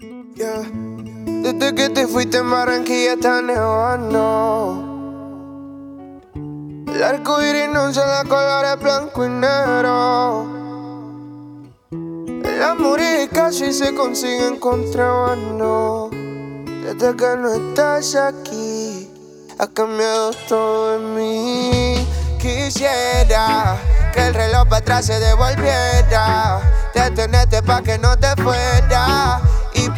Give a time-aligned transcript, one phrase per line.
[0.00, 4.84] Desde que te fuiste en Barranquilla está nevando.
[6.86, 10.46] El arco iris no se da colores blanco y negro.
[11.90, 16.10] El amor y casi se consigue en contrabando.
[16.12, 19.10] Desde que no estás aquí,
[19.58, 22.06] ha cambiado todo en mí.
[22.38, 23.76] Quisiera
[24.14, 26.60] que el reloj para atrás se devolviera.
[26.94, 29.40] Detenerte pa' que no te fuera.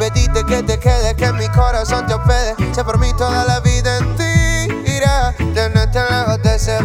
[0.01, 2.55] Y pediste que te quede, que mi corazón te hospede.
[2.73, 4.91] Se por mí toda la vida en ti.
[4.91, 6.79] Irá, tenerte lejos de ese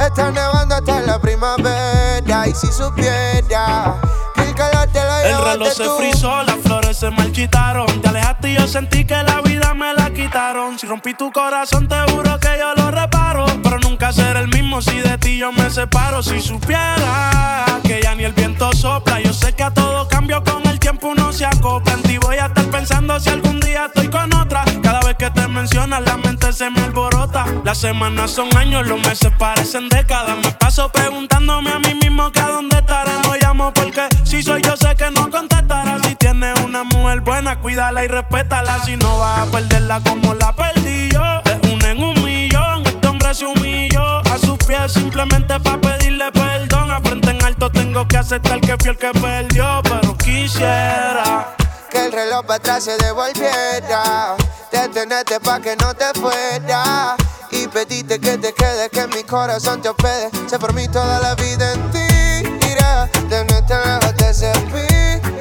[0.00, 2.46] Está nevando hasta la primavera.
[2.46, 3.94] Y si supiera
[4.34, 6.69] que el calor te lo El reloj se frizó, flores
[7.00, 7.86] se marchitaron.
[8.02, 10.78] Te alejaste y yo sentí que la vida me la quitaron.
[10.78, 13.46] Si rompí tu corazón, te juro que yo lo reparo.
[13.62, 16.22] Pero nunca seré el mismo si de ti yo me separo.
[16.22, 20.66] Si supiera que ya ni el viento sopla, yo sé que a todo cambio con
[20.66, 21.94] el tiempo uno se acopla.
[21.94, 24.62] En ti voy a estar pensando si algún día estoy con otra.
[24.82, 27.46] Cada vez que te mencionas, la mente se me alborota.
[27.64, 30.36] Las semanas son años, los meses parecen décadas.
[30.44, 33.12] Me paso preguntándome a mí mismo que a dónde estaré.
[33.24, 35.98] No llamo porque si soy yo sé que no contestará.
[36.02, 38.78] Si tienes una mujer buena, cuídala y respétala.
[38.84, 41.22] Si no vas a perderla como la perdí yo.
[41.44, 44.18] Es un en un millón, este hombre se humilló.
[44.18, 46.90] A sus pies simplemente para pedirle perdón.
[46.90, 49.80] A frente en alto tengo que aceptar que fui el que perdió.
[49.84, 51.54] Pero quisiera
[51.90, 54.36] que el reloj para atrás se devolviera.
[54.70, 57.16] Detenerte pa' que no te fuera.
[57.50, 60.30] Y pediste que te quedes, que mi corazón te hospede.
[60.48, 62.68] Se por mí toda la vida en ti.
[62.70, 63.44] Irá, de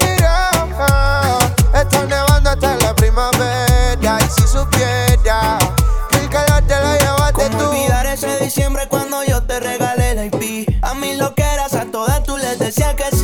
[0.09, 1.28] Está nevando
[3.20, 4.17] primavera.
[4.22, 5.58] Y si supiera
[6.12, 7.70] que el calor te lo llevaste ¿Cómo tú.
[7.70, 10.70] olvidar ese diciembre cuando yo te regalé la IP?
[10.81, 13.16] A mí lo que eras, a todas tú les decía que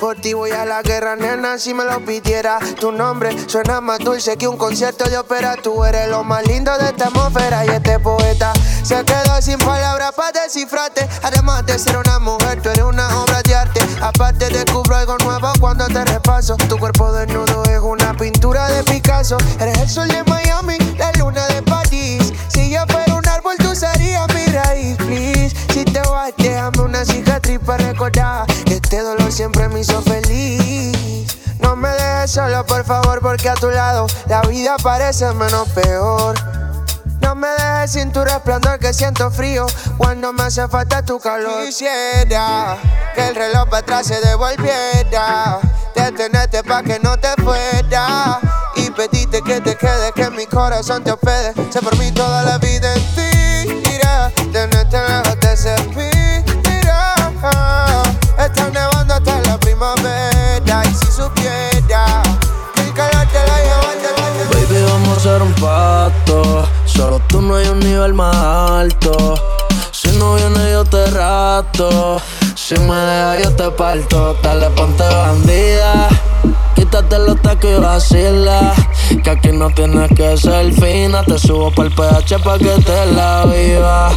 [0.00, 2.58] Por ti voy a la guerra, nena, si me lo pidiera.
[2.80, 5.56] Tu nombre suena más dulce que un concierto de ópera.
[5.56, 10.12] Tú eres lo más lindo de esta atmósfera y este poeta se quedó sin palabras
[10.12, 11.06] para descifrarte.
[11.22, 13.80] Además de ser una mujer, tú eres una obra de arte.
[14.00, 16.56] Aparte descubro algo nuevo cuando te repaso.
[16.56, 19.36] Tu cuerpo desnudo es una pintura de Picasso.
[19.60, 21.60] Eres el sol de Miami, la luna de
[29.40, 31.26] siempre me hizo feliz.
[31.60, 36.34] No me dejes solo, por favor, porque a tu lado la vida parece menos peor.
[37.22, 41.64] No me dejes sin tu resplandor que siento frío cuando me hace falta tu calor.
[41.64, 42.76] Quisiera
[43.14, 45.58] que el reloj para atrás se devolviera.
[45.94, 48.40] Detenerte pa' que no te fuera.
[48.76, 51.54] Y pediste que te quedes, que mi corazón te hospede.
[51.70, 53.90] Se por mí toda la vida en ti.
[53.90, 55.74] Irá, tenerte lejos de ese
[59.80, 62.22] Y si supiera
[62.74, 64.08] que el calor te la llevaste.
[64.52, 66.68] Baby, vamos a hacer un pacto.
[66.84, 69.36] Solo tú no hay un nivel más alto.
[69.90, 72.20] Si no viene, yo te rato.
[72.54, 74.36] Si me dejas, yo te parto.
[74.42, 76.10] Dale, ponte bandida.
[76.74, 78.74] Quítate los tacos y vacila.
[79.24, 81.24] Que aquí no tienes que ser fina.
[81.24, 84.10] Te subo pa'l PH pa' que te la viva.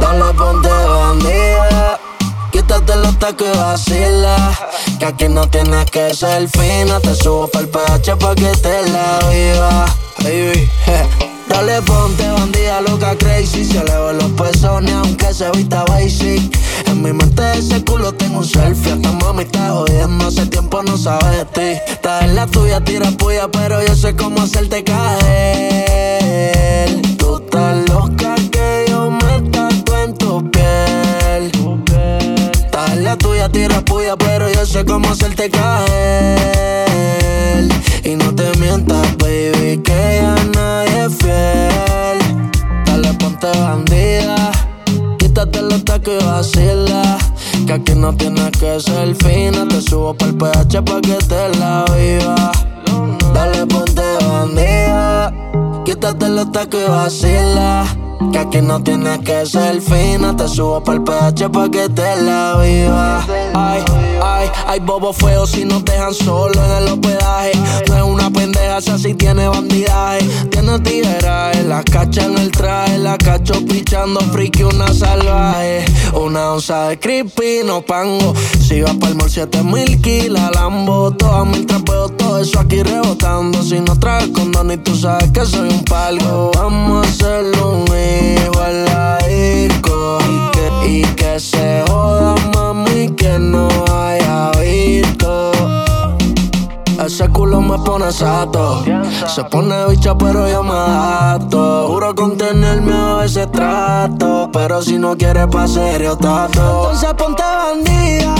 [0.00, 2.00] Dale, ponte bandida.
[2.70, 4.36] Quítate los tacos y vacila.
[5.00, 7.00] Que aquí no tienes que ser fina.
[7.00, 9.86] Te subo pa'l PH pa' que te la viva.
[10.18, 10.70] Baby,
[11.48, 13.64] Dale, ponte bandida loca crazy.
[13.64, 16.56] Se le ven los pezones aunque se vista basic.
[16.86, 18.92] En mi mente ese culo tengo un selfie.
[18.92, 21.80] Hasta mami está jodiendo, hace tiempo no sabe de ti.
[21.88, 25.90] Estás en la tuya, tira puya, pero yo sé cómo hacerte caer.
[33.40, 36.48] a tirar puya, pero yo sé cómo hacerte caer.
[38.04, 42.18] Y no te mientas, baby, que ya nadie es fiel.
[42.84, 44.52] Dale ponte bandida,
[45.18, 47.18] quítate los tacos y vacila.
[47.66, 51.84] Que aquí no tienes que ser fina, te subo pa'l PH pa' que te la
[51.96, 52.52] viva.
[53.32, 55.32] Dale ponte bandida,
[55.84, 61.02] quítate los tacos y vacila que aquí no tienes que ser fina, te subo pa'l
[61.02, 63.24] PH pa' que te la viva.
[63.54, 63.82] Ay,
[64.22, 67.52] ay, ay, bobo feo si nos dejan solo en el hospedaje.
[67.88, 70.20] No es una pendeja, si así tiene bandidaje.
[70.50, 75.86] Tiene tigueraje, la cacha en el traje, la cacho pichando friki, una salvaje.
[76.12, 78.34] Una onza de creepy, no pango.
[78.60, 81.10] Si vas pa'l mall, 7000 kilas, lambo.
[81.12, 83.62] Todas mil trapeos, todo eso aquí rebotando.
[83.62, 86.50] Si no traes condón y tú sabes que soy un palgo.
[86.54, 90.18] Vamos a hacerlo, un conmigo a la disco.
[90.28, 95.52] Y que, y que se joda, mami, que no haya visto.
[97.04, 98.84] Ese culo me pone sato.
[99.26, 101.88] Se pone bicha, pero yo me adapto.
[101.88, 104.50] Juro contenerme a veces trato.
[104.52, 106.90] Pero si no quieres pa' serio, tato.
[106.90, 108.34] Entonces ponte bandida.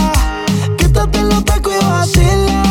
[0.77, 2.63] Quítate los tacos y vacila.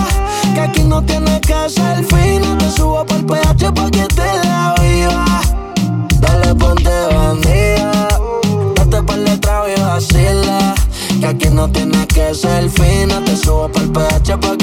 [0.55, 2.57] Que aquí no tienes que ser fina.
[2.59, 3.05] Te subo
[11.53, 14.60] No tiene que ser fina, te subo pa'l pecho pa'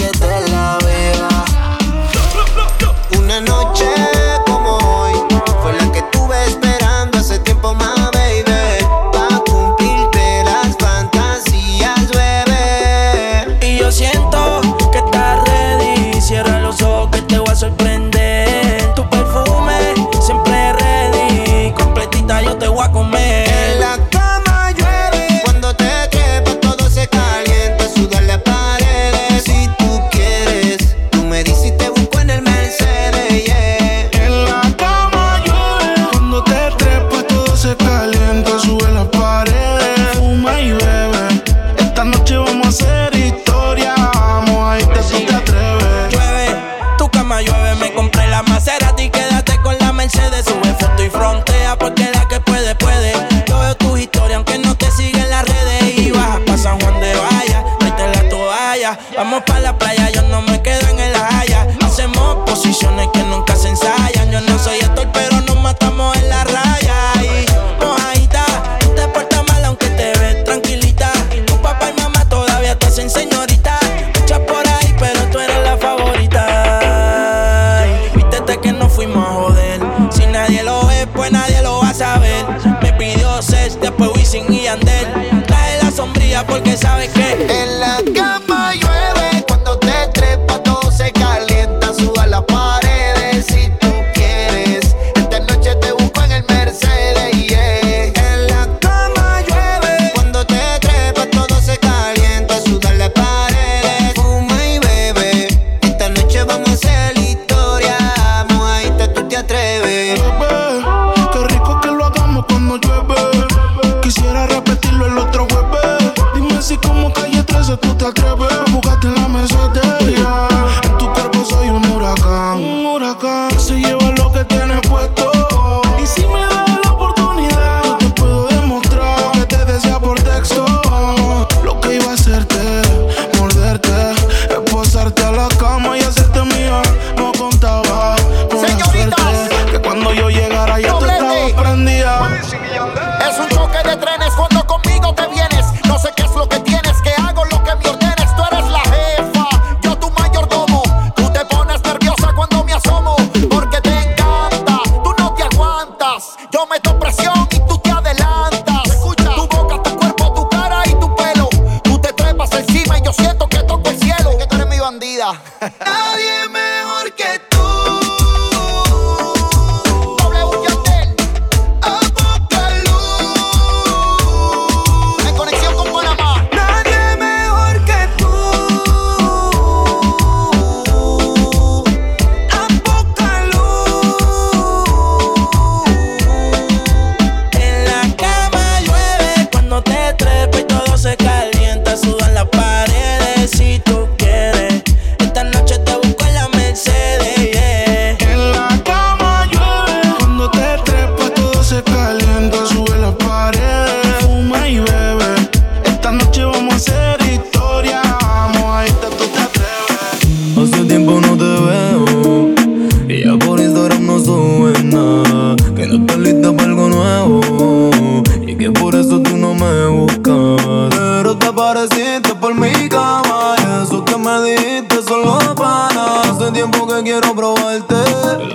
[225.26, 227.96] Hace tiempo que quiero probarte.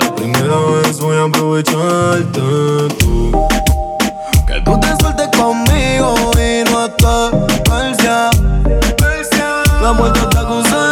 [0.00, 2.40] La primera vez voy a aprovecharte
[2.99, 3.33] tú.
[4.47, 7.33] Que tú te sueltes conmigo y no estás
[7.64, 8.31] persia.
[9.81, 10.91] La muerte está acusada.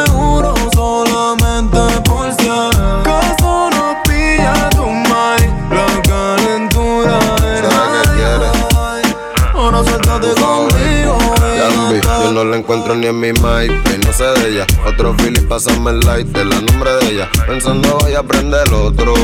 [12.61, 14.67] Encuentro ni en mi mind y no sé de ella.
[14.87, 17.29] Otro feeling, pásame el light de la nombre de ella.
[17.47, 19.15] Pensando voy a aprender otro.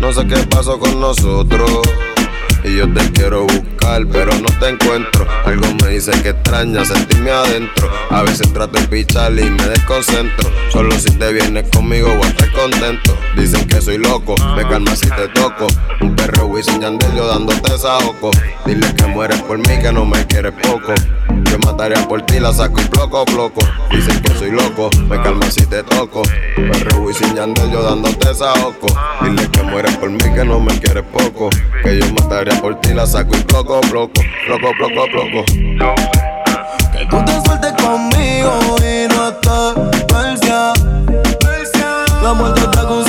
[0.00, 1.82] No sé qué pasó con nosotros.
[2.64, 5.26] Y yo te quiero buscar, pero no te encuentro.
[5.44, 7.88] Algo me dice que extraña sentirme adentro.
[8.10, 10.50] A veces trato de pichar y me desconcentro.
[10.70, 13.16] Solo si te vienes conmigo voy a estar contento.
[13.36, 15.66] Dicen que soy loco, me calma si te toco.
[16.00, 18.30] Un perro Wisin Yandel yo dándote esa oco.
[18.66, 20.92] Dile que mueres por mí, que no me quieres poco.
[21.50, 23.60] Yo mataría por ti, la saco y bloco, bloco.
[23.90, 26.22] Dicen que soy loco, me calma si te toco.
[26.56, 28.88] Perro Wisin Yandel yo dándote esa oco.
[29.22, 31.50] Dile que mueres por mí, que no me quieres poco.
[31.82, 35.94] Que yo mataría por ti la saco y bloco, bloco, bloco, bloco, bloco.
[36.92, 39.74] Que tú te sueltes conmigo y no estás
[40.06, 40.72] persia.
[42.22, 43.04] La muerte está con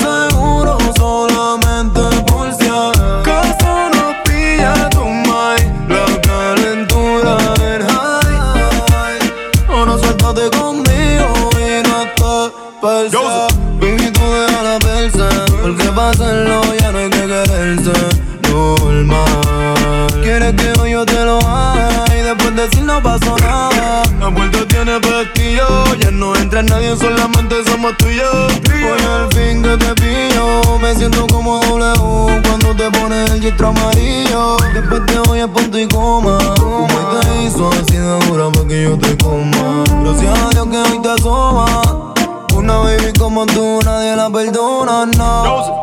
[22.70, 24.04] decir no pasó nada.
[24.20, 28.48] La puerta tiene pestillo, ya no entra nadie, solamente somos tú y yo.
[28.72, 33.68] Hoy al fin que te pillo, me siento como W cuando te pones el gistro
[33.70, 34.58] amarillo.
[34.74, 36.38] Después te voy a punto y coma.
[36.60, 39.84] Como te hizo así de dura para que yo te coma.
[40.04, 42.14] Gracias a Dios que hoy te asoma.
[42.56, 45.74] Una baby como tú, nadie la perdona, no.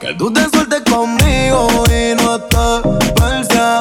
[0.00, 2.82] Que tú te sueltes conmigo y no estás
[3.14, 3.80] persia.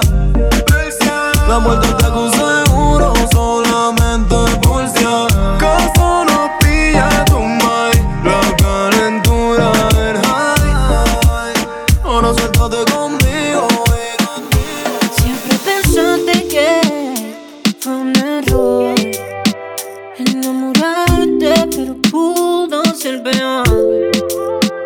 [1.52, 8.24] La muerte está con seguro solamente por si acaso no pilla tu mind.
[8.24, 11.54] La calentura en high.
[12.06, 16.70] Ahora suéltate conmigo no Siempre pensaste que
[17.82, 18.96] fue un error
[20.20, 23.68] enamorarte, pero pudo ser peor.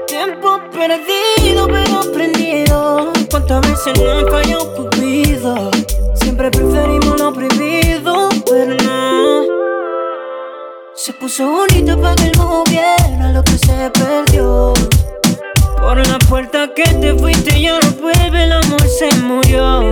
[0.08, 3.14] Tiempo perdido, pero aprendido.
[3.30, 4.15] Cuántas veces no
[11.26, 14.74] puso bonito para que no viera lo que se perdió.
[15.76, 19.90] Por la puerta que te fuiste ya no vuelve, el amor se murió.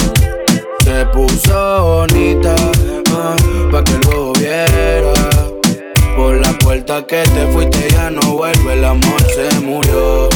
[0.84, 2.56] Se puso bonita,
[3.72, 5.14] pa' que luego viera.
[6.16, 10.30] Por la puerta que te fuiste ya no vuelve, el amor se murió.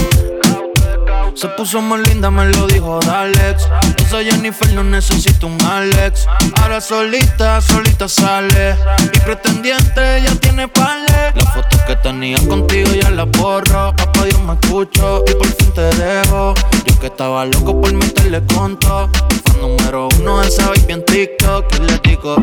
[1.37, 3.69] Se puso más linda, me lo dijo Alex.
[3.97, 6.25] Esa Jennifer no necesita un Alex.
[6.59, 8.75] Ahora solita, solita sale.
[9.13, 11.33] Y pretendiente ya tiene pale.
[11.35, 13.93] Las fotos que tenía contigo ya las borro.
[13.95, 16.55] Papá Dios me escucho y por fin te dejo.
[16.87, 19.07] Yo que estaba loco por meterle conto.
[19.45, 21.65] Fue número uno esa en TikTok.
[21.75, 22.35] Y le digo,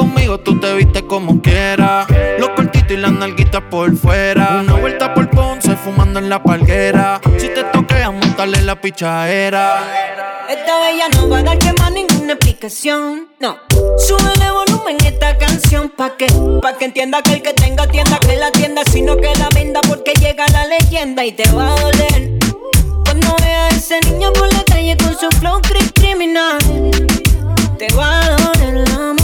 [0.00, 2.06] conmigo tú te viste como quieras.
[2.38, 4.60] Lo cortito y las nalguitas por fuera.
[4.62, 7.20] Una vuelta por Ponce fumando en la palguera.
[7.38, 9.84] Si te toquea, montarle la pichadera.
[10.48, 13.28] Esta bella no va a darte más ninguna explicación.
[13.40, 13.58] No.
[13.98, 16.26] Súbele volumen esta canción pa' que,
[16.62, 19.80] pa' que entienda que el que tenga tienda que la tienda, sino que la venda
[19.86, 22.30] porque llega la leyenda y te va a doler.
[23.04, 26.58] Cuando veas a ese niño por la calle con su flow cri- criminal,
[27.78, 29.14] te va a doler la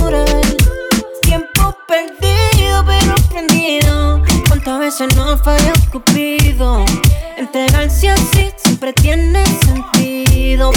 [4.99, 6.85] veces no ha fallado Cupido.
[7.37, 10.71] Entregarse así siempre tiene sentido.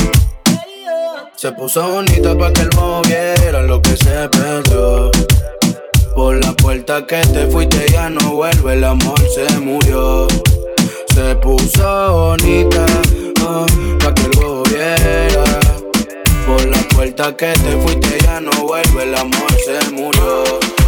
[1.35, 5.11] Se puso bonita pa' que el moviera lo que se perdió.
[6.15, 10.27] Por la puerta que te fuiste ya no vuelve, el amor se murió.
[11.13, 12.85] Se puso bonita
[13.41, 13.65] ah,
[13.99, 15.59] pa' que el viera.
[16.45, 20.78] Por la puerta que te fuiste ya no vuelve, el amor se murió.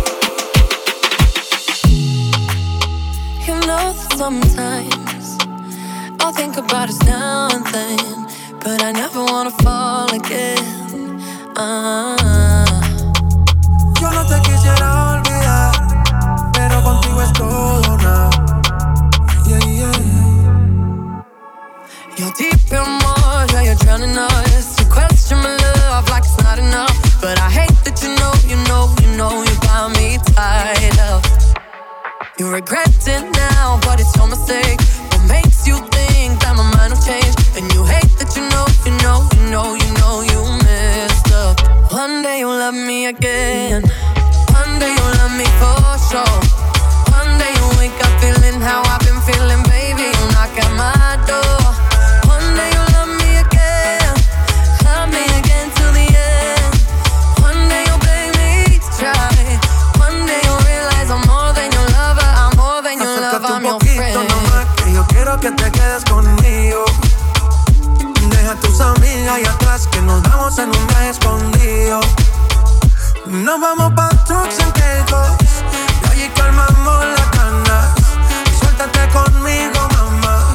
[4.22, 5.36] Sometimes
[6.20, 8.28] I'll think about us now and then,
[8.64, 10.64] but I never wanna fall again.
[11.58, 12.82] Ah.
[14.00, 15.74] Yo no te quisiera olvidar,
[16.54, 18.30] pero contigo es todo nada.
[19.48, 21.24] Yeah, yeah.
[22.18, 24.80] You're deep in water, you're drowning us.
[24.80, 27.50] You question my love like it's not enough, but I
[32.42, 34.82] You regret it now, but it's your mistake.
[35.12, 37.36] What makes you think that my mind will change?
[37.56, 41.62] And you hate that you know, you know, you know, you know you messed up.
[41.92, 43.84] One day you'll love me again.
[44.58, 46.71] One day you'll love me for sure.
[71.92, 75.32] Nos vamos pa' trucks en Caicos
[76.02, 77.92] Y allí calmamos las ganas
[78.58, 80.54] Suéltate conmigo, mamá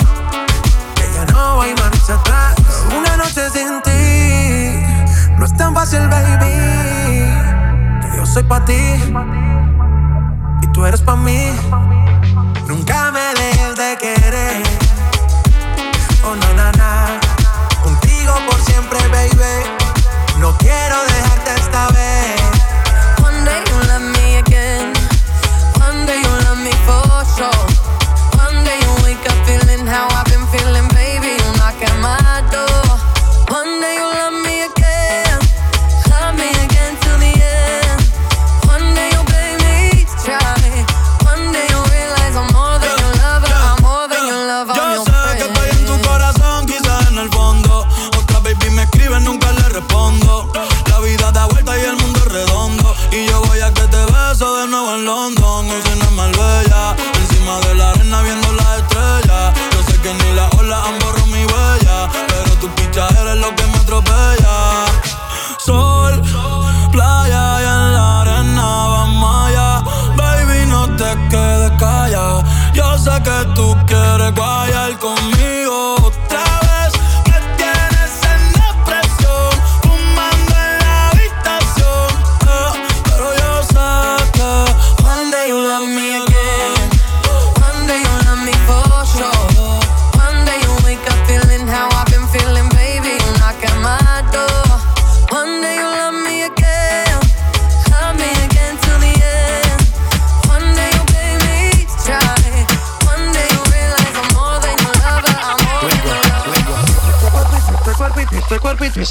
[0.94, 2.54] Que ya no hay marcha atrás.
[2.96, 4.82] Una noche sin ti
[5.38, 7.28] No es tan fácil, baby.
[8.00, 8.80] Que yo soy pa' ti
[10.62, 11.50] Y tú eres pa' mí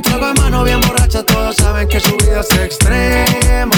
[0.00, 3.76] Un trago de mano bien borracha, todos saben que su vida es extrema.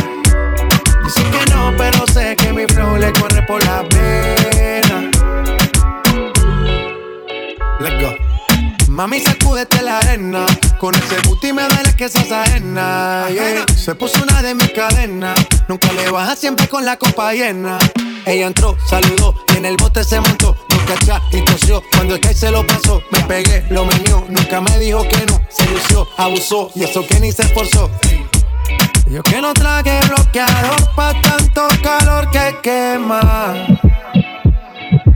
[1.03, 5.11] Dicen que no, pero sé que mi flow le corre por la pena.
[7.81, 8.32] Let's go.
[8.93, 10.45] Mami, sacúdete la arena.
[10.79, 13.27] Con ese booty me duele que seas ajena.
[13.75, 15.35] Se puso una de mis cadenas.
[15.67, 17.79] Nunca le baja siempre con la copa llena.
[18.27, 20.55] Ella entró, saludó y en el bote se montó.
[20.69, 21.83] Nunca atrás y tosió.
[21.93, 24.27] Cuando el que se lo pasó, me pegué, lo menió.
[24.29, 25.41] Nunca me dijo que no.
[25.49, 27.91] Se lució, abusó y eso que ni se esforzó.
[29.11, 33.65] Yo que no traje bloqueador pa' tanto calor que quema.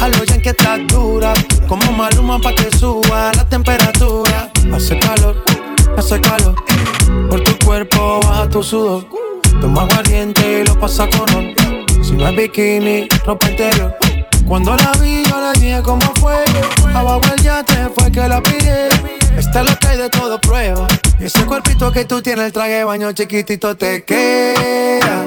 [0.00, 1.32] A lo que estás dura.
[1.68, 4.50] Como maluma pa' que suba la temperatura.
[4.74, 5.42] Hace calor,
[5.96, 6.54] hace calor.
[7.28, 9.06] Por tu cuerpo baja tu sudor.
[9.60, 11.54] Toma aguardiente y lo pasa con
[12.06, 13.96] si no es bikini, ropa interior.
[14.46, 16.36] Cuando la vi, yo le dije cómo fue.
[16.94, 18.88] Abajo el yate fue que la pide.
[19.36, 20.86] Está lo que hay de todo prueba.
[21.18, 25.26] Y ese cuerpito que tú tienes, el traje baño chiquitito te queda.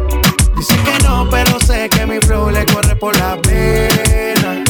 [0.61, 4.63] Dicen que no, pero sé que mi flow le corre por la pena.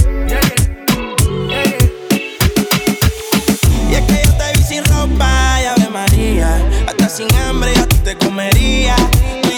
[3.90, 6.66] Y es que yo te vi sin ropa, y Ave María.
[6.88, 8.96] Hasta sin hambre, ya tú te comería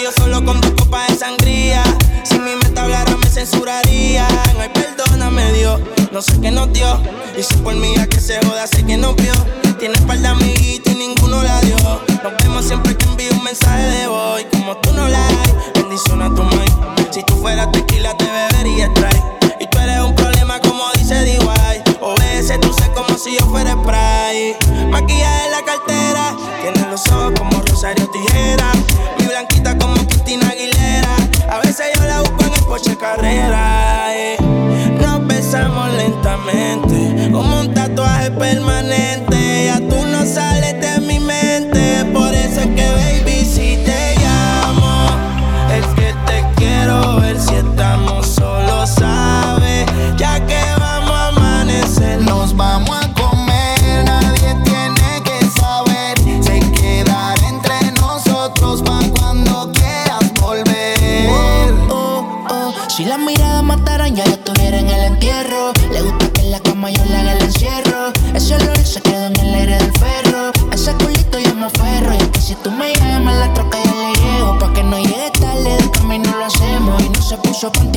[0.04, 1.82] yo solo con dos copas de sangría.
[2.24, 4.26] Si mi meta hablara, me censuraría.
[4.60, 5.80] Ay, perdóname, Dios.
[6.12, 7.00] No sé qué nos dio.
[7.38, 9.32] Y si por mí que se joda, sé que no vio.
[9.78, 11.76] Tiene espalda amiguita y ninguno la dio.
[12.22, 14.42] Nos vemos siempre que envío un mensaje de voz.
[14.52, 15.26] Como tú no la
[15.96, 19.22] si tú fueras tequila, te bebería strike.
[19.60, 21.38] Y tú eres un problema, como dice DY.
[22.00, 24.56] O Obedece tú sé como si yo fuera spray.
[24.90, 26.36] Maquilla en la cartera.
[26.62, 28.72] Tienes los ojos como Rosario Tijera.
[29.20, 31.14] Mi blanquita como Cristina Aguilera.
[31.48, 34.16] A veces yo la busco en el Porsche Carrera.
[34.16, 34.36] Eh.
[35.00, 37.30] Nos besamos lentamente.
[37.30, 39.03] Como un tatuaje permanente
[77.64, 77.93] Yo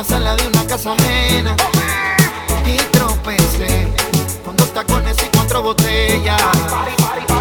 [0.00, 1.54] la sala de una casa ajena
[2.64, 3.86] y tropecé
[4.42, 6.40] con dos tacones y cuatro botellas.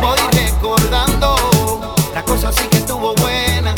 [0.02, 3.74] Voy recordando, la cosa sí que estuvo buena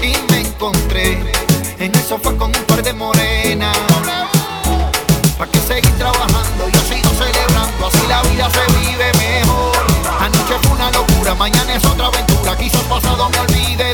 [0.00, 1.20] y me encontré
[1.78, 3.76] en el sofá con un par de morenas.
[5.36, 6.68] ¿Para que seguir trabajando?
[6.72, 9.76] Yo sigo celebrando, así la vida se vive mejor.
[10.18, 13.85] Anoche fue una locura, mañana es otra aventura, quizás pasado me olvide.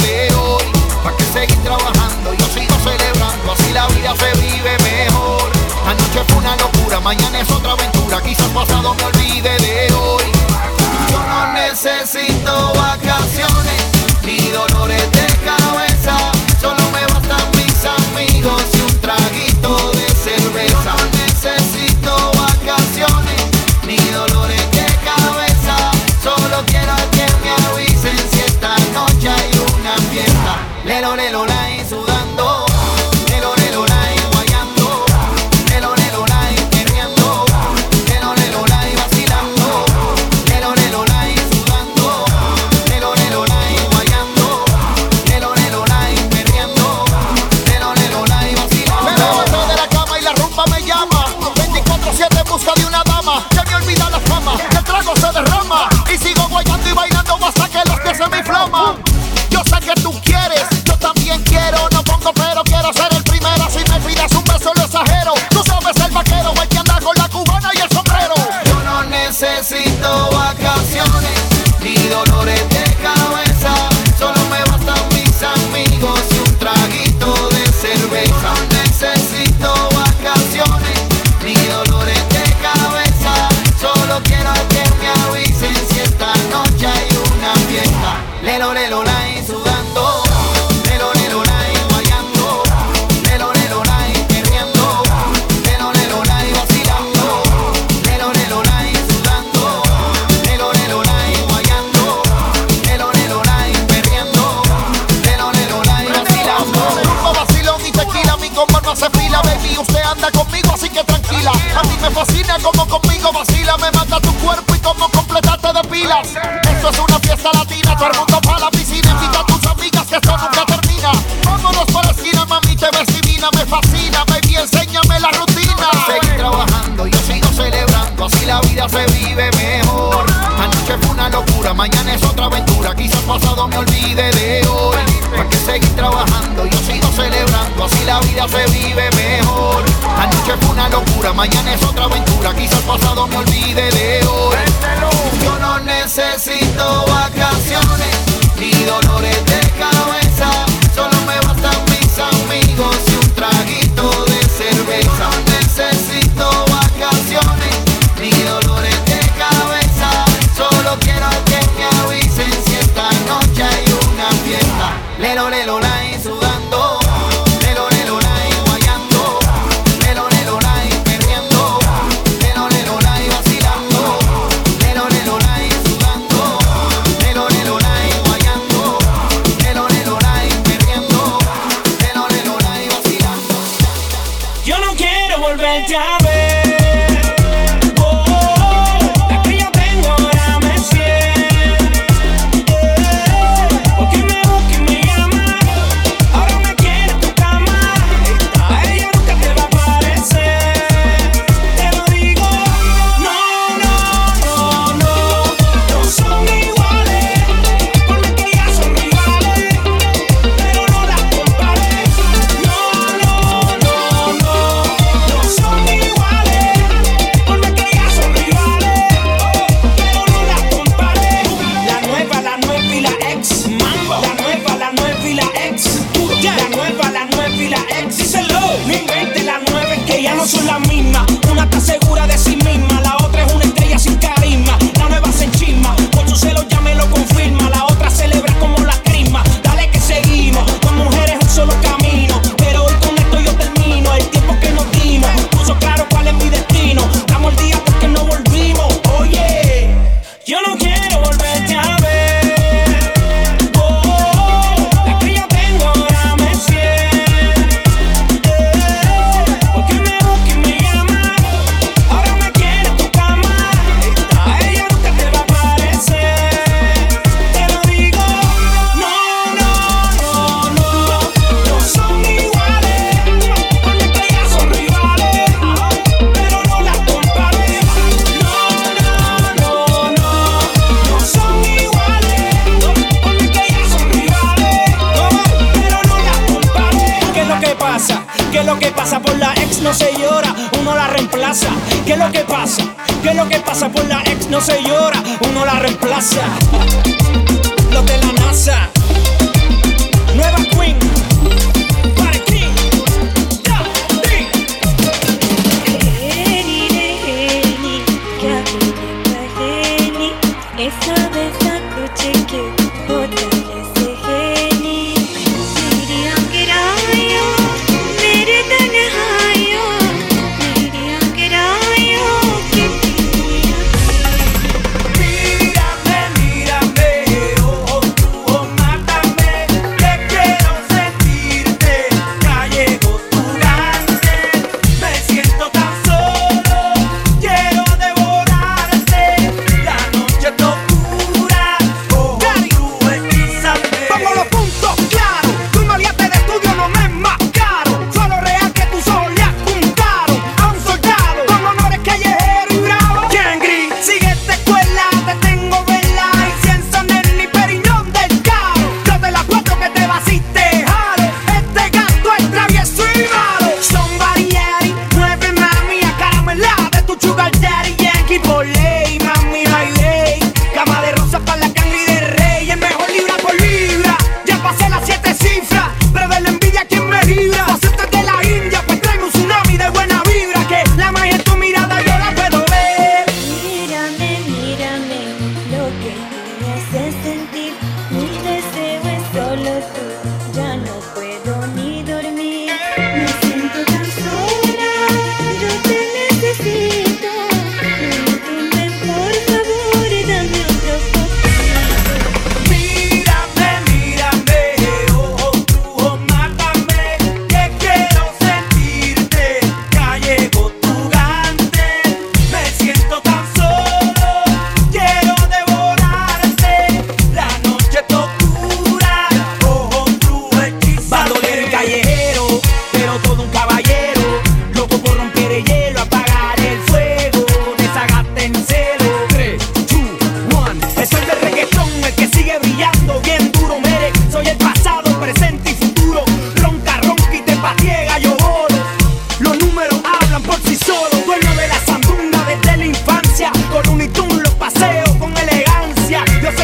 [7.02, 10.24] Mañana es otra aventura, quizás pasado me olvide de hoy.
[11.10, 13.82] Yo no necesito vacaciones
[14.24, 15.11] ni dolores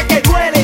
[0.09, 0.58] escaparse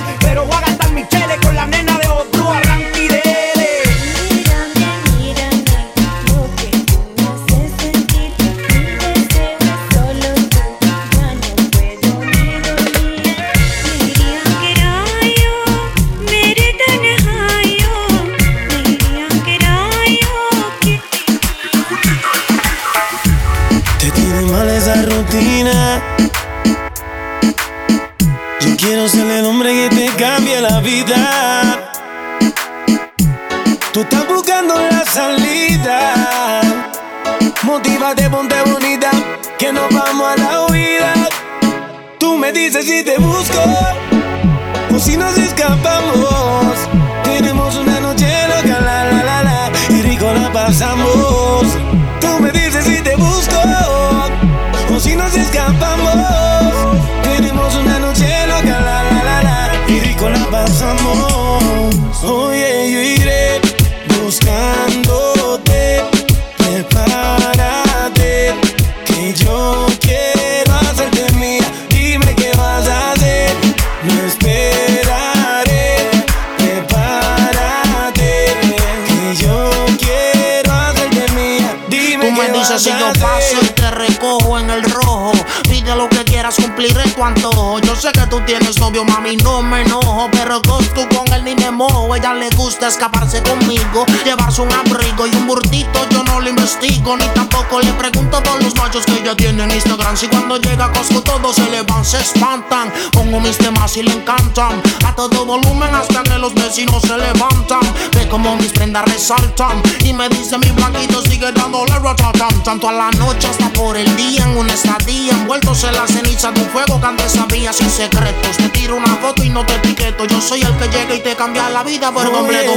[104.58, 107.82] A todo volumen hasta que los vecinos se levantan.
[108.13, 109.82] Ve como mis prendas resaltan.
[110.04, 112.63] Y me dice mi blanquito sigue dándole ratatam.
[112.63, 115.34] Tanto a la noche hasta por el día en una estadía.
[115.34, 118.56] Envueltos en la ceniza de un fuego que antes sabía sin secretos.
[118.58, 120.26] Te tiro una foto y no te etiqueto.
[120.26, 122.72] Yo soy el que llega y te cambia la vida por completo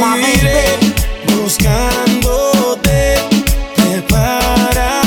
[1.48, 3.16] buscándote,
[3.76, 4.97] prepárate,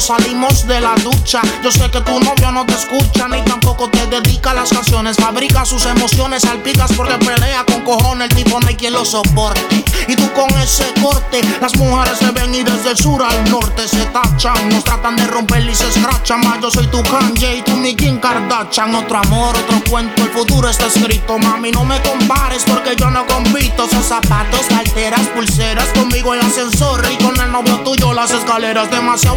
[0.00, 1.40] salimos de la ducha.
[1.62, 5.16] Yo sé que tu novio no te escucha ni tampoco te dedica a las canciones.
[5.16, 8.30] Fabrica sus emociones, salpicas porque pelea con cojones.
[8.30, 9.84] El tipo no hay quien lo soporte.
[10.08, 13.86] Y tú con ese corte, las mujeres se ven y desde el sur al norte
[13.86, 14.68] se tachan.
[14.70, 16.40] Nos tratan de romper y se escrachan.
[16.40, 18.94] Más yo soy tu Kanye y tú mi Kim Kardashian.
[18.94, 21.38] Otro amor, otro cuento, el futuro está escrito.
[21.38, 23.88] Mami, no me compares porque yo no compito.
[23.88, 25.86] Son zapatos, carteras, pulseras.
[25.88, 28.90] Conmigo el ascensor y con el novio tuyo las escaleras.
[28.90, 29.36] Demasiado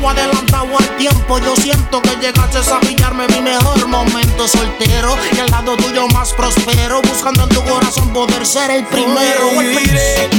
[0.54, 1.40] adelantado al tiempo.
[1.40, 5.16] Yo siento que llegaste a pillarme mi mejor momento soltero.
[5.36, 7.02] Y al lado tuyo más prospero.
[7.02, 9.52] Buscando en tu corazón poder ser el primero.
[9.58, 10.30] Viviré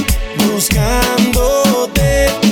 [0.53, 2.44] buscándote.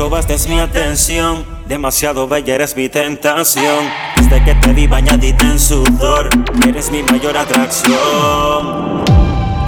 [0.00, 1.44] Robaste mi atención.
[1.66, 3.84] Demasiado bella eres mi tentación.
[4.16, 6.30] Desde que te vi bañadita en sudor
[6.66, 9.04] Eres mi mayor atracción.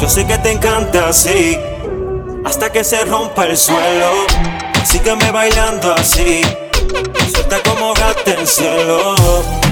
[0.01, 1.59] Yo sé que te encanta así
[2.45, 4.27] Hasta que se rompa el suelo.
[4.85, 6.41] Sígueme bailando así
[7.31, 9.15] Suelta como gata en cielo.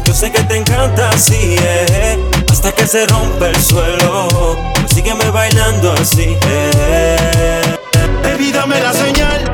[0.05, 2.19] Yo sé que te encanta así eh,
[2.51, 4.59] Hasta que se rompa el suelo.
[4.95, 7.77] Sígueme bailando así eh.
[8.23, 9.50] Baby, dame la señal.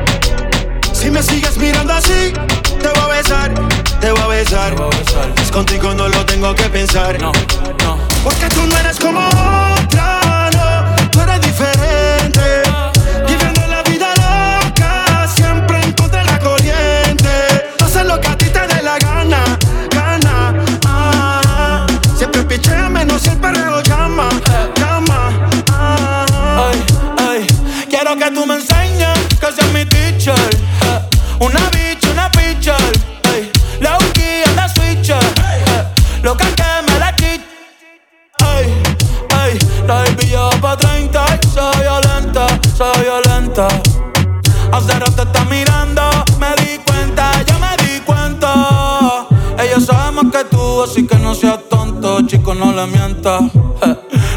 [0.97, 2.33] Si me sigues mirando así,
[2.81, 3.53] te voy a besar,
[4.01, 4.75] te voy a besar.
[5.39, 7.21] Es contigo no lo tengo que pensar.
[7.21, 7.31] No,
[7.83, 7.99] no.
[8.23, 9.21] Porque tú no eres como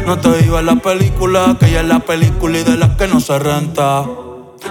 [0.07, 3.19] No te digo la película, que ella es la película y de las que no
[3.19, 4.03] se renta.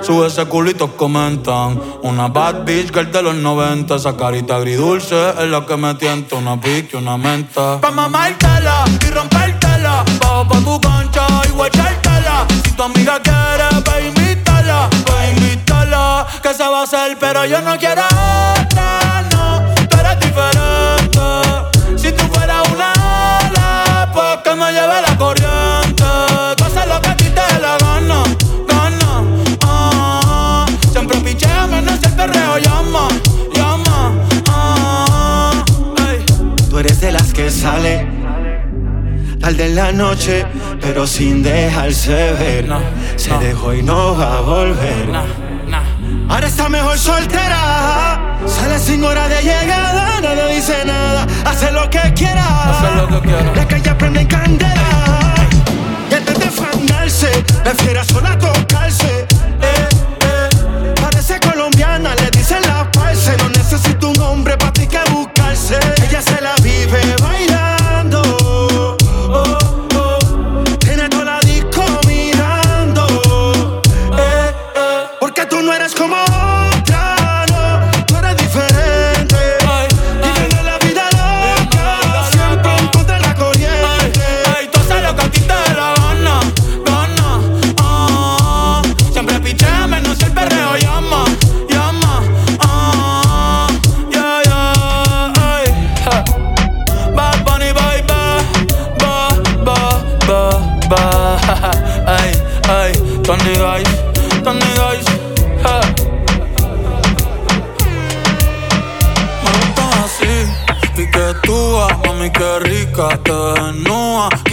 [0.01, 1.81] Sube ese culito, comentan.
[2.03, 3.95] Una bad bitch girl de los 90.
[3.95, 6.35] Esa carita agridulce es la que me tienta.
[6.37, 7.81] Una pique, una menta.
[7.81, 10.05] Pa' mamártela y rompértela.
[10.21, 12.47] Bajo pa' tu cancha y guachártela.
[12.65, 14.91] Si tu amiga quiere, pa' invitarla.
[15.07, 16.27] Pa' invitarla.
[16.43, 19.10] Que se va a hacer, pero yo no quiero otra,
[37.61, 38.07] sale
[39.39, 40.47] tarde en la noche,
[40.81, 42.67] pero sin dejarse ver.
[43.17, 45.11] Se dejó y no va a volver.
[46.29, 48.39] Ahora está mejor soltera.
[48.47, 51.27] Sale sin hora de llegada, no le dice nada.
[51.45, 52.47] Hace lo que quiera.
[53.55, 55.35] La calle prende en candela.
[56.11, 57.31] Y antes de fangarse,
[57.63, 59.27] prefiere sola tocarse.
[59.61, 59.89] Eh,
[60.21, 60.95] eh.
[61.03, 63.37] Parece colombiana, le dicen la parce.
[63.37, 65.79] No necesita un hombre para ti que buscarse.
[66.09, 66.55] Ella se la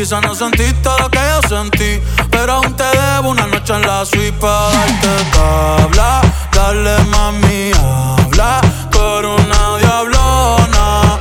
[0.10, 2.02] No sentiste lo que yo sentí,
[2.32, 6.22] pero aún te debo una noche en la suite para darte tabla.
[6.54, 11.20] Dale, mami, habla por una diablona.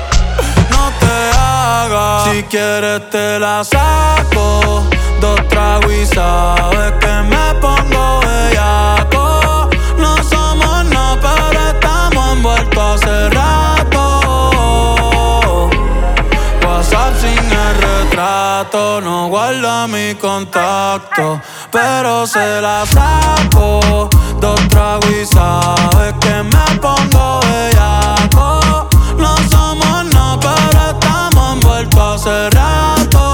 [0.70, 4.84] No te hagas, si quieres te la saco.
[5.20, 5.92] Dos tragos
[19.88, 24.08] mi contacto, pero se la saco.
[24.40, 28.88] Dos tragos y sabes que me pongo bellaco.
[29.16, 33.30] No somos nada, pero estamos envueltos hace rato.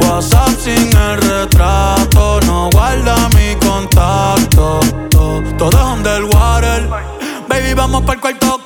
[0.00, 4.80] WhatsApp sin el retrato, no guarda mi contacto.
[5.58, 6.88] Todo es underwater.
[7.48, 8.65] Baby, vamos para el cuarto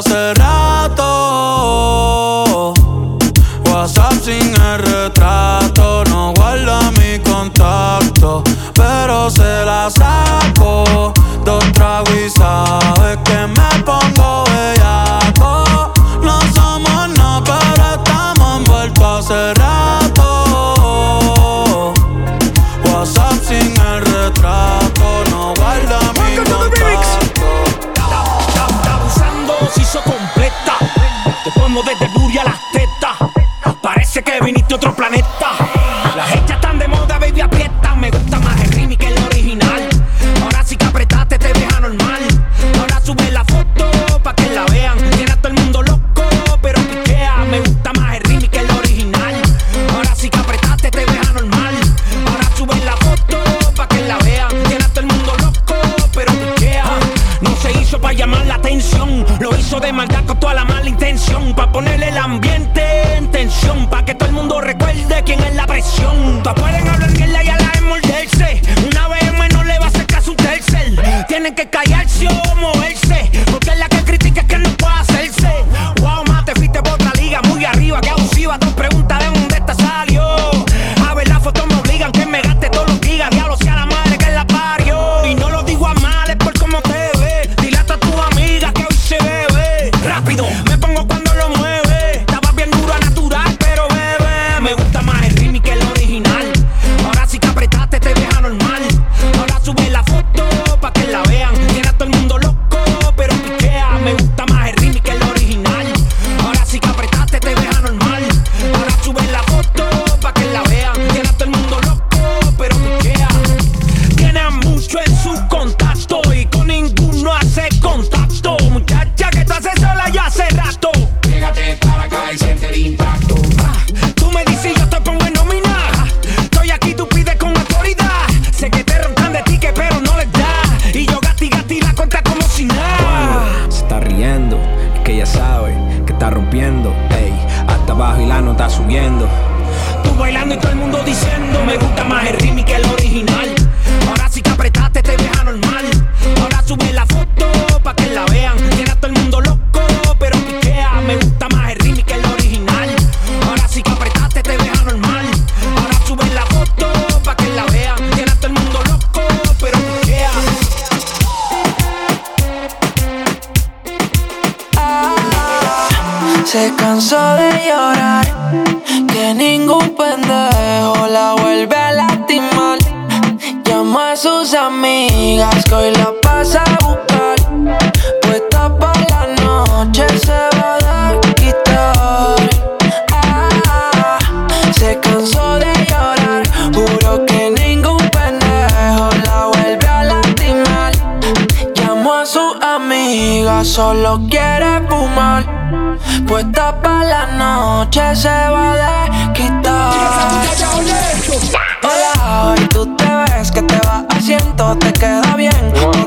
[0.00, 1.04] hace rato.
[3.66, 8.42] WhatsApp sin el retrato, no guarda mi contacto,
[8.74, 10.39] pero se la sabe.
[66.00, 66.42] atención.
[66.42, 68.62] Todas pueden hablar mierda y a la vez morderse.
[68.86, 71.26] Una BM no le va a hacer caso un tercer.
[71.28, 72.79] Tienen que callarse o morir.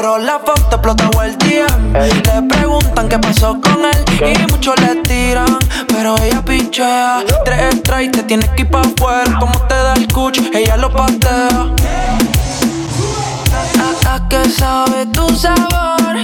[0.03, 1.65] borró la foto, explotó el día.
[1.93, 7.23] Le preguntan qué pasó con él y muchos le tiran, pero ella pinchea.
[7.45, 9.37] Tres strikes, te tienes que ir pa' afuera.
[9.39, 11.47] Como te da el cuch, ella lo patea.
[13.81, 16.15] Hasta que sabe tu sabor,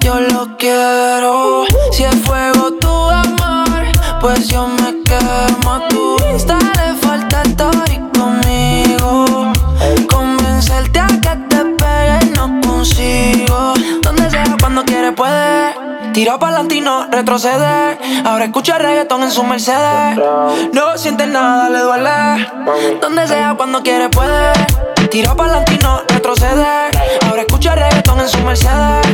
[0.00, 1.64] yo lo quiero.
[1.92, 3.82] Si es fuego tu amor,
[4.20, 5.80] pues yo me quemo.
[5.88, 7.70] Tú tu insta le falta estar
[8.18, 9.52] conmigo.
[10.08, 11.81] Convencerte a que te
[12.62, 13.74] consigo.
[14.02, 15.74] Donde sea, cuando quiere, puede.
[16.12, 17.98] Tira pa'lante y no retrocede.
[18.24, 20.18] Ahora escucha reggaetón en su Mercedes.
[20.72, 22.48] No siente nada, le duele.
[23.00, 24.52] Donde sea, cuando quiere, puede.
[25.10, 26.90] Tira pa'lante y no retrocede.
[27.28, 29.06] Ahora escucha reggaetón en su Mercedes.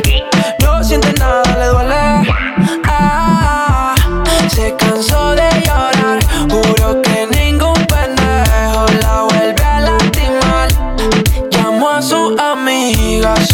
[0.61, 2.33] No siente nada, le duele.
[2.85, 3.95] Ah,
[4.49, 5.98] se cansó de llorar.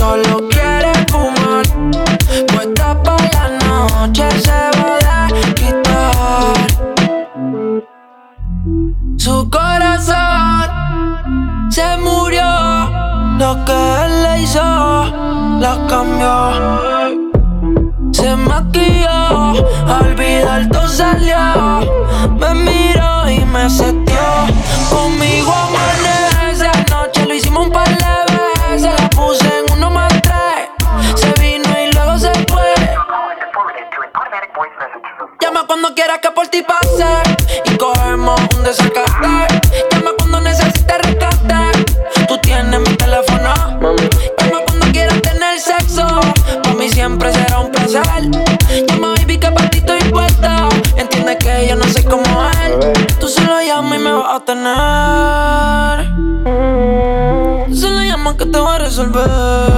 [0.05, 1.65] Solo quiere fumar.
[2.51, 5.27] Puesta para la noche se va a
[5.59, 6.67] quitar.
[9.17, 10.67] Su corazón
[11.71, 12.49] se murió.
[13.39, 14.67] Lo que él le hizo,
[15.63, 16.35] lo cambió.
[18.11, 19.53] Se maquilló,
[20.01, 21.43] olvidar todo salió.
[22.39, 24.25] Me miró y me setió.
[24.89, 26.67] Conmigo amanece.
[26.67, 27.84] Anoche lo hicimos un par
[35.65, 37.05] Llama cuando quieras que por ti pase.
[37.65, 39.47] Y cogemos un desacate.
[39.91, 41.85] Llama cuando necesites rescate.
[42.27, 43.51] Tú tienes mi teléfono.
[43.81, 46.05] Llama cuando quieras tener sexo.
[46.61, 48.03] Para mí siempre será un placer.
[48.87, 50.69] Llama baby que para ti estoy puesta.
[50.97, 52.93] Entiende que yo no soy como él.
[53.19, 54.65] Tú solo llamas y me vas a tener.
[57.75, 59.74] Solo llamas que te voy a resolver.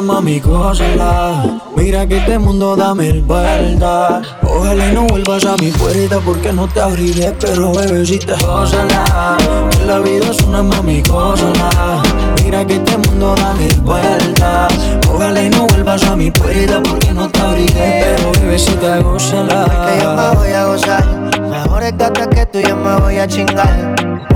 [0.00, 1.60] Gózala.
[1.74, 4.26] Mira que este mundo da mil vueltas.
[4.42, 9.36] Ojalá y no vuelvas a mi puerta porque no te abriré, pero bebecita, gózala.
[9.70, 12.02] Que la vida es una mami, gózala.
[12.44, 14.74] Mira que este mundo da mil vueltas.
[15.12, 19.64] Ojalá y no vuelvas a mi puerta porque no te abriré, pero bebecita, gózala.
[19.86, 21.06] que yo me voy a gozar.
[21.40, 21.92] Mejor es
[22.34, 24.35] que tú, yo me voy a chingar.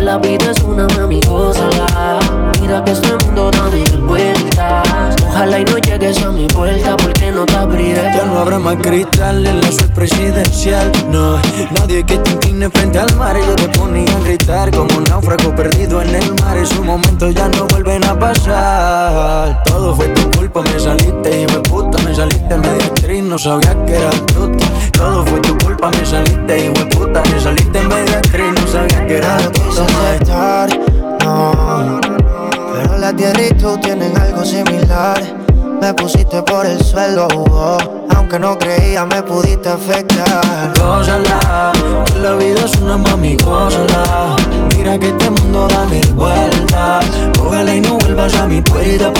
[0.00, 2.18] La vida es una mami, gózala.
[2.60, 4.89] Mira que este mundo da mil vueltas.
[5.40, 8.02] Ojalá y no llegues a mi puerta porque no te abriré.
[8.14, 10.92] Ya no habrá más cristal en la suite presidencial.
[11.10, 11.38] No,
[11.78, 13.34] nadie que te incline frente al mar.
[13.38, 16.58] y Yo te ponía a gritar como un náufrago perdido en el mar.
[16.58, 19.62] Esos momentos ya no vuelven a pasar.
[19.64, 21.96] Todo fue tu culpa, me saliste y me puta.
[22.02, 24.66] Me saliste media actriz, no sabía que era puta.
[24.92, 27.22] Todo fue tu culpa, me saliste y me puta.
[27.32, 30.66] Me saliste media actriz, no sabía que era puta.
[31.24, 32.09] No, no, no
[33.10, 35.20] la tierra y tú tienen algo similar.
[35.80, 37.78] Me pusiste por el suelo, oh,
[38.14, 40.72] aunque no creía me pudiste afectar.
[40.78, 41.72] Gózala,
[42.22, 44.36] la vida es una mami, gózala.
[44.76, 47.06] Mira que este mundo da mil vueltas.
[47.40, 49.12] Ojalá y no vuelvas a mi puerta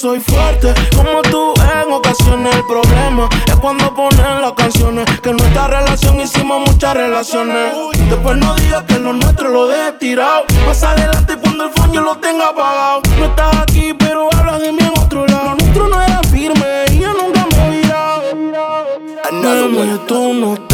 [0.00, 2.54] soy fuerte como tú en ocasiones.
[2.54, 5.04] El problema es cuando ponen las canciones.
[5.20, 7.74] Que nuestra relación hicimos muchas relaciones.
[8.08, 10.44] Después no digas que lo nuestro lo dejes tirado.
[10.66, 13.02] Más adelante cuando el fondo lo tenga apagado.
[13.18, 15.50] No estás aquí, pero hablas de mí en otro lado.
[15.50, 18.22] Lo nuestro no era firme y yo nunca me miraba.
[19.32, 20.69] Nene, tú no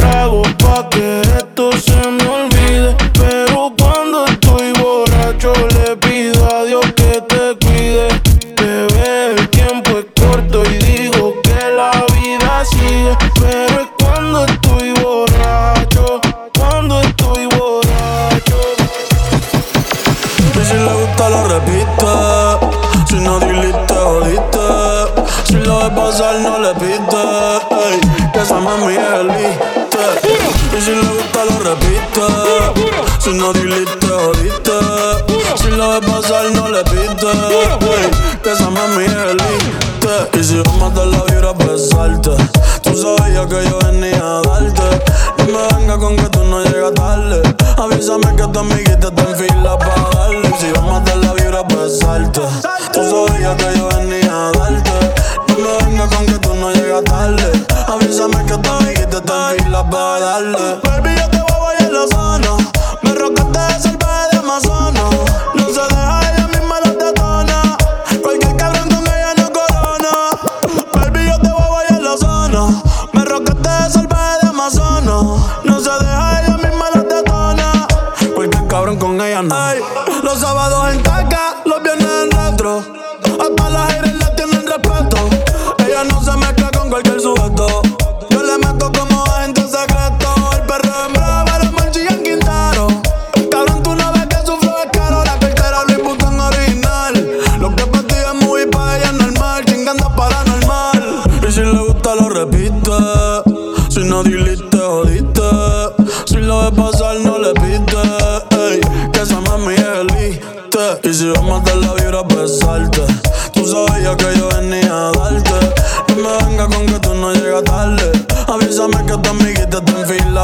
[119.41, 119.93] amiguitas te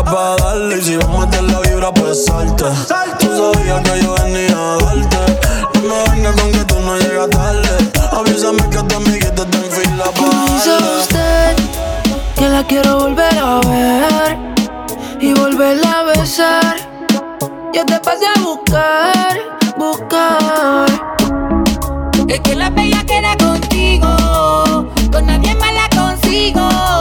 [0.04, 0.78] pa' darle.
[0.78, 2.72] Y si vamos a meter la vibra, pues salta.
[3.18, 5.16] Tú sabías que yo venía a darte.
[5.74, 7.68] No me vengas con que tú no llegas tarde.
[8.12, 10.52] Avísame que tu amiguita te enfila pa' darle.
[10.54, 10.70] Dice
[11.00, 11.56] usted
[12.36, 14.38] que la quiero volver a ver
[15.20, 16.76] y volverla a besar.
[17.72, 19.38] Yo te pasé a buscar,
[19.76, 20.86] buscar.
[22.28, 24.08] Es que la bella queda contigo,
[25.10, 26.91] con nadie más la consigo.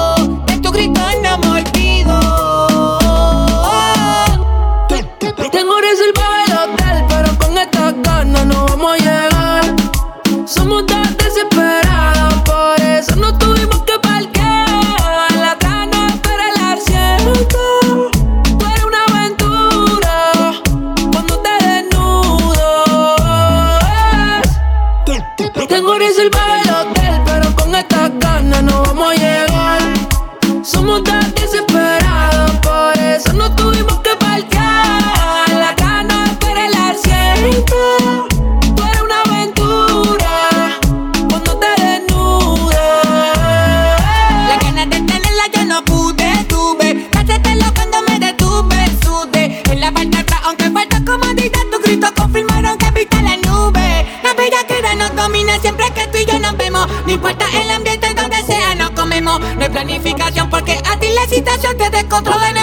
[57.12, 59.38] No importa el ambiente donde sea, no comemos.
[59.41, 62.61] No hay planificación porque a ti la situación te descontrola.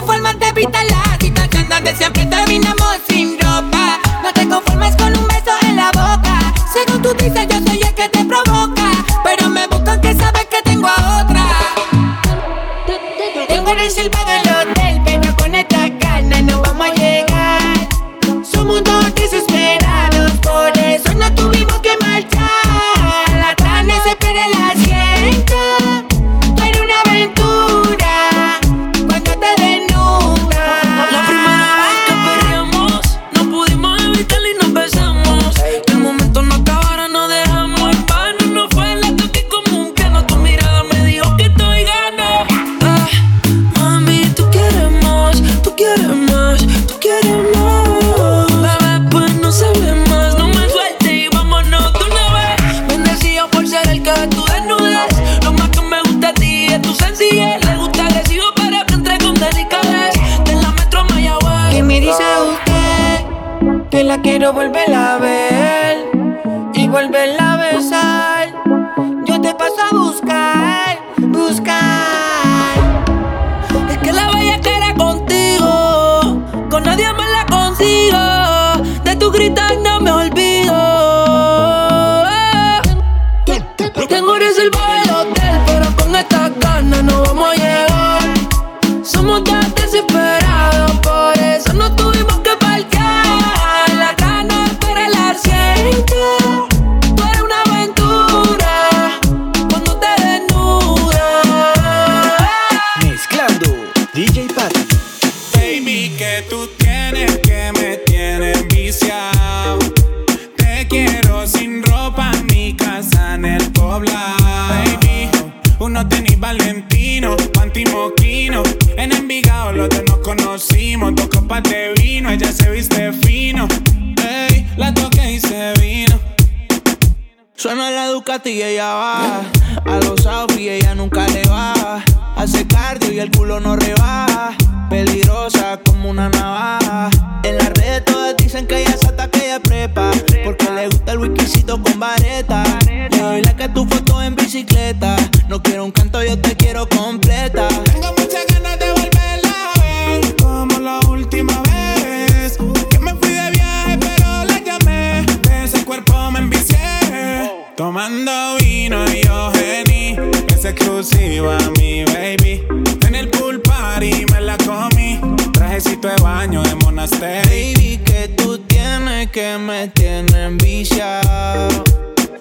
[166.16, 167.42] baño de monasterio.
[167.44, 171.84] Baby, que tú tienes que me tienen viciado.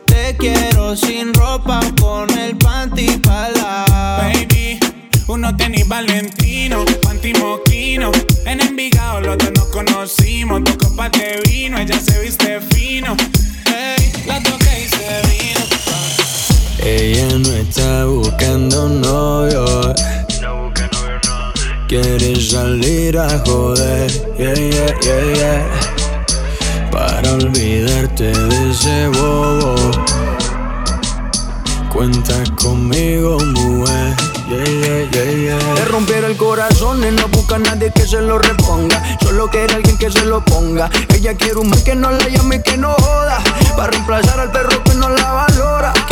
[0.06, 3.86] Te quiero sin ropa con el panty pala.
[4.20, 4.80] Baby,
[5.28, 8.12] uno tenis Valentino, panty moquino.
[8.46, 10.64] En Envigado los dos nos conocimos.
[10.64, 13.16] Dos copas de vino, ella se viste fino.
[13.66, 15.66] Hey, la toqué y se vino.
[16.80, 19.94] Ella no está buscando novio.
[21.88, 26.92] Quieres salir a joder, yeah, yeah, yeah, yeah.
[26.92, 29.74] Para olvidarte de ese bobo.
[31.94, 34.18] Cuenta conmigo, mujer.
[34.50, 35.74] Yeah, yeah, yeah, yeah.
[35.76, 39.02] Le rompiera el corazón y no busca a nadie que se lo reponga.
[39.22, 40.90] Solo quiere alguien que se lo ponga.
[41.16, 43.42] Ella quiere un man que no la llame y que no joda.
[43.78, 45.94] Para reemplazar al perro que no la valora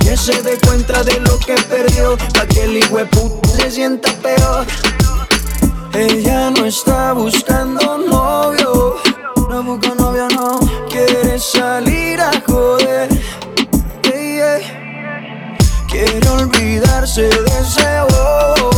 [0.00, 4.66] que se dé cuenta de lo que perdió, pa' que el puta se sienta peor.
[5.94, 8.96] Ella no está buscando novio,
[9.50, 10.60] no busca novio, no.
[10.88, 13.08] Quiere salir a joder.
[15.90, 18.77] Quiere olvidarse de ese bobo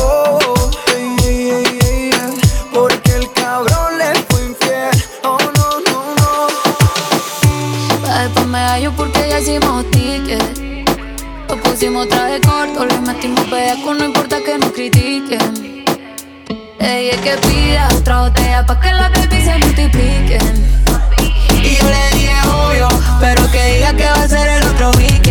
[11.81, 13.43] Pusimos traje corto, le metimos
[13.83, 15.83] con no importa que nos critiquen.
[16.79, 20.83] Ella es que pida otra botella pa' que las baby se multipliquen.
[21.63, 22.87] Y yo le dije obvio,
[23.19, 25.30] pero que diga que va a ser el otro weekend.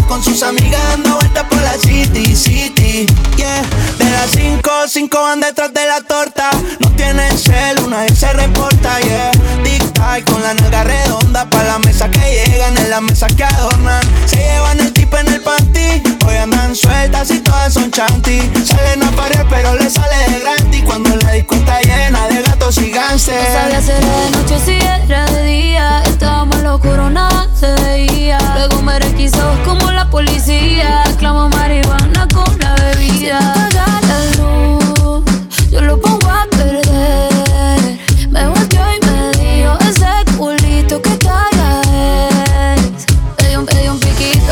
[0.11, 3.05] con sus amigas dando vueltas por la city, city
[3.37, 3.61] Yeah,
[3.97, 6.49] de las cinco, cinco van detrás de la torta
[6.79, 9.31] No tienen cel, una vez se reporta, yeah
[9.63, 14.01] Tic-tac con la nalga redonda Pa' la mesa que llegan en la mesa que adornan.
[14.25, 16.03] Se llevan el tipo en el panty.
[16.27, 18.41] Hoy andan sueltas y todas son chanty.
[18.65, 20.83] Salen a pared, pero le sale de grande.
[20.83, 22.40] cuando la disco está llena de
[22.71, 26.03] No sabía si era de noche si era de día.
[26.03, 28.37] Estábamos locos, nada se veía.
[28.55, 31.03] Luego me requisó como la policía.
[31.19, 33.41] Clamo marihuana con la bebida.
[33.73, 35.21] la luz,
[35.69, 37.99] yo lo pongo a perder.
[38.29, 41.21] Me volteó y me dijo ese culito que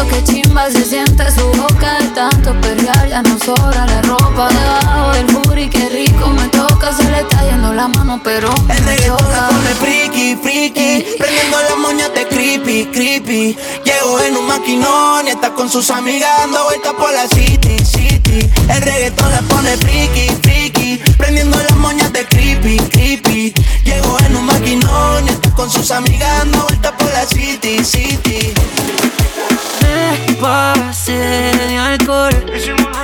[0.09, 4.49] que chimba se siente su boca de tanto perrear Ya no sobra la ropa
[7.19, 12.27] le está yendo la mano pero El reggaetón pone friki, friki Prendiendo las moñas de
[12.27, 13.57] creepy, creepy.
[13.83, 18.49] Llego en un maquinón y está con sus amigas Dando vueltas por la city, city.
[18.69, 23.53] El reggaetón le pone friki, friki Prendiendo las moñas de creepy, creepy.
[23.83, 28.53] Llego en un maquinón y está con sus amigas Dando vueltas por la city, city
[29.81, 32.45] me pasé de alcohol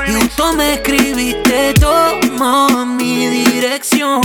[0.07, 4.21] y tú me escribiste, toma mi dirección.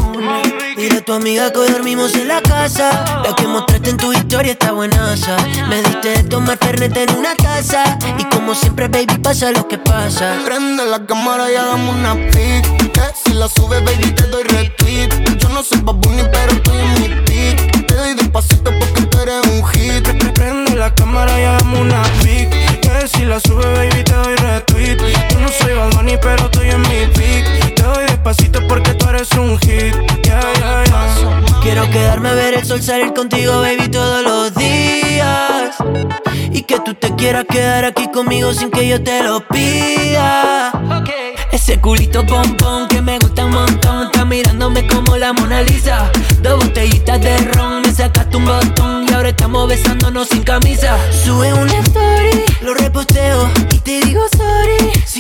[0.76, 3.22] Dile a tu amiga que hoy dormimos en la casa.
[3.24, 5.36] La que mostraste en tu historia está buenaza.
[5.68, 7.98] Me diste de tomar fernet en una taza.
[8.18, 10.36] Y como siempre, baby, pasa lo que pasa.
[10.44, 12.92] Prende la cámara y hagamos una pic.
[12.92, 15.08] Que si la subes, baby, te doy retweet.
[15.38, 17.86] Yo no soy babuni, pero estoy en mi pic.
[17.86, 20.09] Te doy despacito porque tú eres un hit.
[20.80, 22.48] La cámara y hagamos una pic.
[22.80, 24.96] Que si la sube, baby, te doy retweet.
[25.30, 25.90] Yo no soy Bad
[26.22, 27.74] pero estoy en mi pic.
[27.74, 29.94] Te doy despacito porque tú eres un hit.
[31.60, 35.76] Quiero quedarme a ver el sol salir contigo, baby, todos los días.
[36.52, 40.72] Y que tú te quieras quedar aquí conmigo sin que yo te lo pida.
[41.02, 41.34] Okay.
[41.52, 44.06] Ese culito pompón que me gusta un montón.
[44.06, 46.10] Está mirándome como la Mona Lisa.
[46.42, 49.06] Dos botellitas de ron, me sacaste un botón.
[49.08, 50.96] Y ahora estamos besándonos sin camisa.
[51.24, 54.90] Sube una story, lo reposteo y te digo sorry